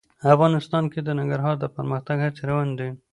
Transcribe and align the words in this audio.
افغانستان 0.35 0.83
کې 0.91 0.99
د 1.03 1.09
ننګرهار 1.19 1.55
د 1.59 1.65
پرمختګ 1.75 2.17
هڅې 2.25 2.41
روانې 2.49 2.75
دي. 2.79 2.89